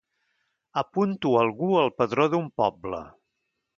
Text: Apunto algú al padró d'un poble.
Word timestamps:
Apunto 0.81 1.33
algú 1.41 1.69
al 1.81 1.93
padró 1.99 2.29
d'un 2.33 2.49
poble. 2.63 3.03